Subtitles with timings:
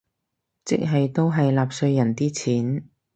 [0.65, 2.89] 即係都係納稅人啲錢